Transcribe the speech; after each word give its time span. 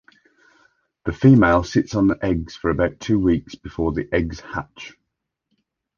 The 1.05 1.13
female 1.13 1.63
sits 1.63 1.93
on 1.93 2.07
the 2.07 2.17
eggs 2.25 2.55
for 2.55 2.71
about 2.71 2.99
two 2.99 3.19
weeks 3.19 3.53
before 3.53 3.91
the 3.91 4.09
eggs 4.11 4.39
hatch. 4.39 4.97